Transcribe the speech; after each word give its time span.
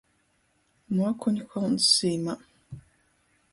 Muokuņkolns 0.99 1.91
zīmā. 1.99 2.37